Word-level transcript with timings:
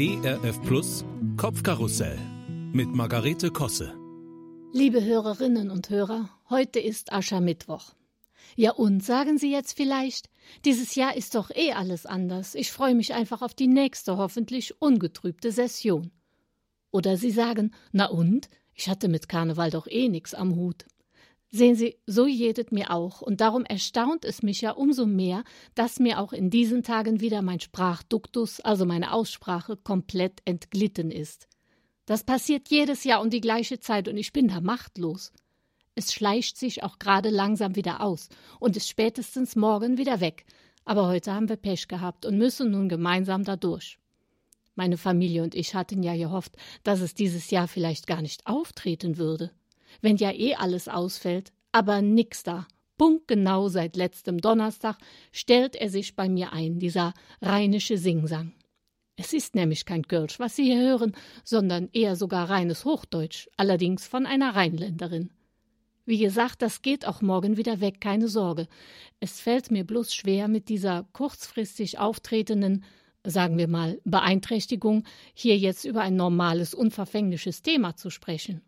ERF 0.00 0.62
Plus 0.62 1.04
Kopfkarussell 1.36 2.16
mit 2.72 2.86
Margarete 2.94 3.50
Kosse. 3.50 3.92
Liebe 4.72 5.04
Hörerinnen 5.04 5.72
und 5.72 5.90
Hörer, 5.90 6.30
heute 6.48 6.78
ist 6.78 7.12
Aschermittwoch. 7.12 7.94
Ja 8.54 8.74
und, 8.74 9.04
sagen 9.04 9.38
Sie 9.38 9.50
jetzt 9.50 9.76
vielleicht, 9.76 10.30
dieses 10.64 10.94
Jahr 10.94 11.16
ist 11.16 11.34
doch 11.34 11.50
eh 11.50 11.72
alles 11.72 12.06
anders. 12.06 12.54
Ich 12.54 12.70
freue 12.70 12.94
mich 12.94 13.12
einfach 13.12 13.42
auf 13.42 13.54
die 13.54 13.66
nächste, 13.66 14.18
hoffentlich 14.18 14.80
ungetrübte 14.80 15.50
Session. 15.50 16.12
Oder 16.92 17.16
Sie 17.16 17.32
sagen, 17.32 17.72
na 17.90 18.06
und, 18.06 18.48
ich 18.74 18.88
hatte 18.88 19.08
mit 19.08 19.28
Karneval 19.28 19.72
doch 19.72 19.88
eh 19.88 20.08
nix 20.08 20.32
am 20.32 20.54
Hut. 20.54 20.86
Sehen 21.50 21.76
Sie, 21.76 21.96
so 22.06 22.26
jedet 22.26 22.72
mir 22.72 22.90
auch, 22.90 23.22
und 23.22 23.40
darum 23.40 23.64
erstaunt 23.64 24.26
es 24.26 24.42
mich 24.42 24.60
ja 24.60 24.72
umso 24.72 25.06
mehr, 25.06 25.44
dass 25.74 25.98
mir 25.98 26.20
auch 26.20 26.34
in 26.34 26.50
diesen 26.50 26.82
Tagen 26.82 27.20
wieder 27.20 27.40
mein 27.40 27.60
Sprachduktus, 27.60 28.60
also 28.60 28.84
meine 28.84 29.12
Aussprache, 29.14 29.78
komplett 29.78 30.42
entglitten 30.44 31.10
ist. 31.10 31.48
Das 32.04 32.22
passiert 32.22 32.68
jedes 32.68 33.04
Jahr 33.04 33.22
um 33.22 33.30
die 33.30 33.40
gleiche 33.40 33.80
Zeit, 33.80 34.08
und 34.08 34.18
ich 34.18 34.34
bin 34.34 34.48
da 34.48 34.60
machtlos. 34.60 35.32
Es 35.94 36.12
schleicht 36.12 36.58
sich 36.58 36.82
auch 36.82 36.98
gerade 36.98 37.30
langsam 37.30 37.76
wieder 37.76 38.02
aus 38.02 38.28
und 38.60 38.76
ist 38.76 38.88
spätestens 38.88 39.56
morgen 39.56 39.96
wieder 39.96 40.20
weg. 40.20 40.44
Aber 40.84 41.08
heute 41.08 41.32
haben 41.32 41.48
wir 41.48 41.56
Pech 41.56 41.88
gehabt 41.88 42.26
und 42.26 42.36
müssen 42.38 42.70
nun 42.70 42.90
gemeinsam 42.90 43.42
da 43.42 43.56
durch. 43.56 43.98
Meine 44.74 44.96
Familie 44.96 45.42
und 45.42 45.54
ich 45.54 45.74
hatten 45.74 46.02
ja 46.02 46.14
gehofft, 46.14 46.56
dass 46.84 47.00
es 47.00 47.14
dieses 47.14 47.50
Jahr 47.50 47.68
vielleicht 47.68 48.06
gar 48.06 48.22
nicht 48.22 48.46
auftreten 48.46 49.16
würde 49.16 49.50
wenn 50.00 50.16
ja 50.16 50.32
eh 50.32 50.54
alles 50.54 50.88
ausfällt, 50.88 51.52
aber 51.72 52.02
nix 52.02 52.42
da. 52.42 52.66
Punktgenau 52.98 53.68
seit 53.68 53.96
letztem 53.96 54.40
Donnerstag 54.40 54.98
stellt 55.30 55.76
er 55.76 55.88
sich 55.88 56.16
bei 56.16 56.28
mir 56.28 56.52
ein, 56.52 56.80
dieser 56.80 57.14
rheinische 57.40 57.96
Singsang. 57.96 58.52
Es 59.16 59.32
ist 59.32 59.54
nämlich 59.54 59.84
kein 59.84 60.06
Kölsch, 60.06 60.38
was 60.38 60.56
Sie 60.56 60.64
hier 60.64 60.80
hören, 60.80 61.12
sondern 61.42 61.88
eher 61.92 62.14
sogar 62.16 62.50
reines 62.50 62.84
Hochdeutsch, 62.84 63.48
allerdings 63.56 64.06
von 64.06 64.26
einer 64.26 64.54
Rheinländerin. 64.54 65.30
Wie 66.06 66.18
gesagt, 66.18 66.62
das 66.62 66.82
geht 66.82 67.06
auch 67.06 67.20
morgen 67.20 67.56
wieder 67.56 67.80
weg, 67.80 68.00
keine 68.00 68.28
Sorge. 68.28 68.66
Es 69.20 69.40
fällt 69.40 69.70
mir 69.70 69.84
bloß 69.84 70.14
schwer, 70.14 70.48
mit 70.48 70.68
dieser 70.68 71.06
kurzfristig 71.12 71.98
auftretenden, 71.98 72.84
sagen 73.24 73.58
wir 73.58 73.68
mal, 73.68 74.00
Beeinträchtigung 74.04 75.04
hier 75.34 75.58
jetzt 75.58 75.84
über 75.84 76.00
ein 76.00 76.16
normales, 76.16 76.72
unverfängliches 76.72 77.62
Thema 77.62 77.96
zu 77.96 78.10
sprechen. 78.10 78.62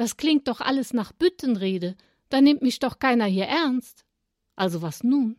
Das 0.00 0.16
klingt 0.16 0.48
doch 0.48 0.62
alles 0.62 0.94
nach 0.94 1.12
Büttenrede. 1.12 1.94
Da 2.30 2.40
nimmt 2.40 2.62
mich 2.62 2.78
doch 2.78 3.00
keiner 3.00 3.26
hier 3.26 3.44
ernst. 3.44 4.06
Also 4.56 4.80
was 4.80 5.04
nun? 5.04 5.36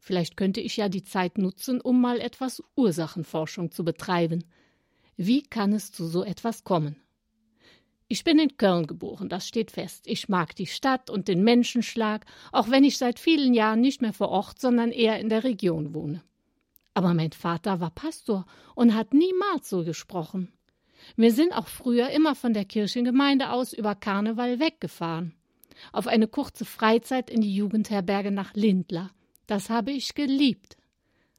Vielleicht 0.00 0.38
könnte 0.38 0.62
ich 0.62 0.78
ja 0.78 0.88
die 0.88 1.04
Zeit 1.04 1.36
nutzen, 1.36 1.82
um 1.82 2.00
mal 2.00 2.18
etwas 2.18 2.62
Ursachenforschung 2.76 3.70
zu 3.70 3.84
betreiben. 3.84 4.44
Wie 5.18 5.42
kann 5.42 5.74
es 5.74 5.92
zu 5.92 6.06
so 6.06 6.24
etwas 6.24 6.64
kommen? 6.64 6.96
Ich 8.08 8.24
bin 8.24 8.38
in 8.38 8.56
Köln 8.56 8.86
geboren, 8.86 9.28
das 9.28 9.46
steht 9.46 9.70
fest. 9.70 10.06
Ich 10.06 10.30
mag 10.30 10.56
die 10.56 10.66
Stadt 10.66 11.10
und 11.10 11.28
den 11.28 11.44
Menschenschlag, 11.44 12.24
auch 12.52 12.70
wenn 12.70 12.82
ich 12.82 12.96
seit 12.96 13.18
vielen 13.18 13.52
Jahren 13.52 13.82
nicht 13.82 14.00
mehr 14.00 14.14
vor 14.14 14.30
Ort, 14.30 14.58
sondern 14.58 14.90
eher 14.90 15.20
in 15.20 15.28
der 15.28 15.44
Region 15.44 15.92
wohne. 15.92 16.22
Aber 16.94 17.12
mein 17.12 17.32
Vater 17.32 17.78
war 17.78 17.90
Pastor 17.90 18.46
und 18.74 18.94
hat 18.94 19.12
niemals 19.12 19.68
so 19.68 19.84
gesprochen. 19.84 20.55
Wir 21.14 21.32
sind 21.32 21.52
auch 21.52 21.68
früher 21.68 22.10
immer 22.10 22.34
von 22.34 22.52
der 22.52 22.64
Kirchengemeinde 22.64 23.50
aus 23.50 23.72
über 23.72 23.94
Karneval 23.94 24.58
weggefahren. 24.58 25.34
Auf 25.92 26.06
eine 26.06 26.26
kurze 26.26 26.64
Freizeit 26.64 27.30
in 27.30 27.42
die 27.42 27.54
Jugendherberge 27.54 28.30
nach 28.30 28.54
Lindlar. 28.54 29.10
Das 29.46 29.70
habe 29.70 29.92
ich 29.92 30.14
geliebt. 30.14 30.76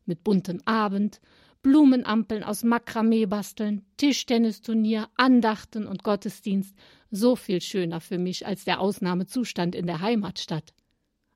Mit 0.05 0.23
buntem 0.23 0.61
Abend, 0.65 1.19
Blumenampeln 1.61 2.43
aus 2.43 2.63
Makramee 2.63 3.25
basteln, 3.25 3.83
Tischtennisturnier, 3.97 5.09
Andachten 5.15 5.85
und 5.85 6.03
Gottesdienst. 6.03 6.73
So 7.11 7.35
viel 7.35 7.61
schöner 7.61 7.99
für 7.99 8.17
mich 8.17 8.45
als 8.45 8.63
der 8.63 8.79
Ausnahmezustand 8.79 9.75
in 9.75 9.88
der 9.88 10.01
Heimatstadt. 10.01 10.73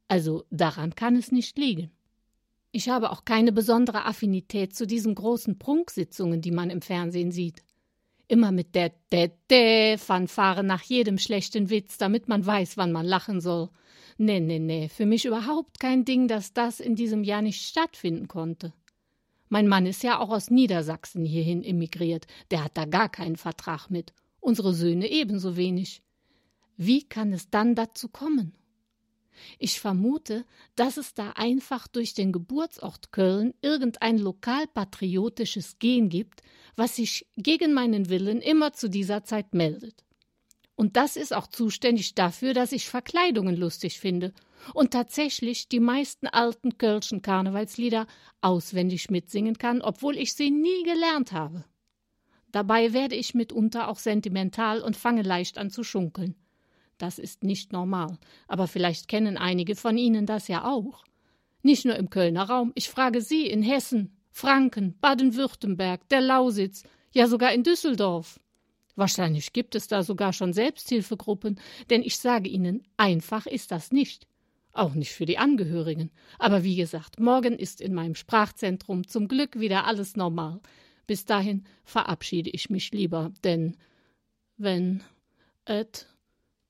Also 0.08 0.46
daran 0.50 0.96
kann 0.96 1.16
es 1.16 1.32
nicht 1.32 1.58
liegen. 1.58 1.92
Ich 2.72 2.88
habe 2.88 3.12
auch 3.12 3.26
keine 3.26 3.52
besondere 3.52 4.06
Affinität 4.06 4.74
zu 4.74 4.88
diesen 4.88 5.16
großen 5.16 5.60
Prunksitzungen, 5.60 6.42
die 6.42 6.52
man 6.52 6.70
im 6.70 6.82
Fernsehen 6.82 7.32
sieht. 7.32 7.64
Immer 8.32 8.54
mit 8.54 8.76
der 8.76 8.94
Dä-Dä-Fanfare 9.12 10.64
nach 10.64 10.84
jedem 10.84 11.18
schlechten 11.18 11.70
Witz, 11.70 11.98
damit 11.98 12.30
man 12.30 12.46
weiß, 12.46 12.78
wann 12.78 12.94
man 12.94 13.06
lachen 13.06 13.42
soll. 13.42 13.68
Nee, 14.18 14.40
nee, 14.40 14.58
nee, 14.58 14.88
für 14.88 15.06
mich 15.06 15.26
überhaupt 15.26 15.82
kein 15.82 16.06
Ding, 16.06 16.30
dass 16.30 16.54
das 16.54 16.80
in 16.80 16.96
diesem 16.96 17.26
Jahr 17.26 17.42
nicht 17.42 17.62
stattfinden 17.62 18.30
konnte. 18.30 18.72
Mein 19.50 19.68
Mann 19.68 19.86
ist 19.86 20.02
ja 20.02 20.18
auch 20.18 20.30
aus 20.30 20.50
Niedersachsen 20.50 21.26
hierhin 21.26 21.62
emigriert, 21.62 22.26
der 22.52 22.64
hat 22.64 22.78
da 22.78 22.86
gar 22.86 23.10
keinen 23.10 23.36
Vertrag 23.36 23.90
mit. 23.90 24.14
Unsere 24.40 24.74
Söhne 24.74 25.12
ebenso 25.12 25.58
wenig. 25.58 26.02
Wie 26.78 27.04
kann 27.04 27.34
es 27.34 27.50
dann 27.50 27.76
dazu 27.76 28.08
kommen? 28.08 28.54
Ich 29.60 29.80
vermute, 29.80 30.46
dass 30.76 30.98
es 30.98 31.14
da 31.14 31.32
einfach 31.32 31.88
durch 31.88 32.14
den 32.14 32.32
Geburtsort 32.32 33.12
Köln 33.12 33.54
irgendein 33.62 34.18
lokalpatriotisches 34.18 35.80
Gen 35.80 36.10
gibt, 36.10 36.42
was 36.76 36.96
sich 36.96 37.28
gegen 37.38 37.74
meinen 37.74 38.10
Willen 38.10 38.42
immer 38.42 38.74
zu 38.74 38.90
dieser 38.90 39.24
Zeit 39.24 39.54
meldet. 39.54 40.04
Und 40.76 40.98
das 40.98 41.16
ist 41.16 41.34
auch 41.34 41.48
zuständig 41.48 42.16
dafür, 42.16 42.54
dass 42.54 42.72
ich 42.72 42.90
Verkleidungen 42.90 43.56
lustig 43.56 44.00
finde 44.00 44.34
und 44.74 44.92
tatsächlich 44.92 45.68
die 45.70 45.80
meisten 45.80 46.28
alten 46.28 46.78
Kölschen 46.78 47.22
Karnevalslieder 47.22 48.08
auswendig 48.42 49.10
mitsingen 49.10 49.58
kann, 49.58 49.82
obwohl 49.82 50.18
ich 50.18 50.34
sie 50.34 50.50
nie 50.50 50.84
gelernt 50.84 51.34
habe. 51.34 51.66
Dabei 52.52 52.94
werde 52.94 53.16
ich 53.16 53.34
mitunter 53.34 53.88
auch 53.88 54.00
sentimental 54.00 54.82
und 54.82 54.98
fange 54.98 55.22
leicht 55.22 55.58
an 55.58 55.70
zu 55.70 55.84
schunkeln. 55.84 56.36
Das 57.02 57.18
ist 57.18 57.44
nicht 57.44 57.74
normal, 57.74 58.20
aber 58.48 58.68
vielleicht 58.68 59.08
kennen 59.08 59.36
einige 59.36 59.76
von 59.76 59.98
Ihnen 59.98 60.28
das 60.28 60.48
ja 60.48 60.66
auch. 60.66 61.04
Nicht 61.64 61.84
nur 61.84 61.96
im 61.96 62.12
Kölner 62.12 62.44
Raum, 62.44 62.74
ich 62.76 62.90
frage 62.90 63.22
Sie 63.22 63.48
in 63.48 63.64
Hessen, 63.64 64.16
Franken, 64.30 65.00
Baden-Württemberg, 65.02 66.08
der 66.10 66.22
Lausitz, 66.22 66.84
ja 67.12 67.28
sogar 67.28 67.54
in 67.54 67.64
Düsseldorf. 67.64 68.40
Wahrscheinlich 68.96 69.52
gibt 69.52 69.74
es 69.74 69.88
da 69.88 70.04
sogar 70.04 70.32
schon 70.32 70.54
Selbsthilfegruppen, 70.54 71.60
denn 71.90 72.04
ich 72.04 72.20
sage 72.20 72.48
Ihnen, 72.48 72.84
einfach 72.98 73.48
ist 73.48 73.72
das 73.72 73.92
nicht. 73.92 74.28
Auch 74.72 74.94
nicht 74.94 75.12
für 75.12 75.26
die 75.26 75.40
Angehörigen. 75.40 76.12
Aber 76.38 76.64
wie 76.64 76.76
gesagt, 76.76 77.20
morgen 77.20 77.58
ist 77.58 77.82
in 77.82 77.96
meinem 77.96 78.14
Sprachzentrum 78.14 79.08
zum 79.08 79.28
Glück 79.28 79.60
wieder 79.60 79.88
alles 79.88 80.16
normal. 80.16 80.62
Bis 81.08 81.26
dahin 81.26 81.64
verabschiede 81.84 82.52
ich 82.52 82.70
mich 82.70 82.92
lieber, 82.92 83.32
denn 83.44 83.76
wenn 84.58 85.02
et 85.66 86.08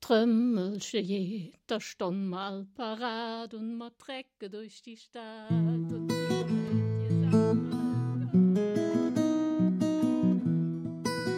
Trömmelsche 0.01 0.97
jeder 0.97 1.79
Stunde 1.79 2.27
mal 2.27 2.65
parat 2.75 3.53
und 3.53 3.77
ma 3.77 3.91
trecke 3.97 4.49
durch 4.49 4.81
die 4.81 4.97
Stadt. 4.97 5.49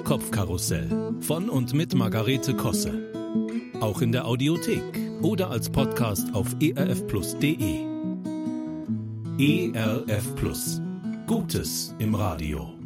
Kopfkarussell 0.05 1.15
von 1.19 1.49
und 1.49 1.73
mit 1.73 1.93
Margarete 1.93 2.55
Kosse. 2.55 3.13
Auch 3.79 4.01
in 4.01 4.11
der 4.11 4.25
Audiothek 4.25 4.81
oder 5.21 5.49
als 5.49 5.69
Podcast 5.69 6.33
auf 6.33 6.55
erfplus.de. 6.59 7.85
ERF 9.39 10.35
Plus. 10.35 10.81
Gutes 11.25 11.95
im 11.99 12.15
Radio. 12.15 12.82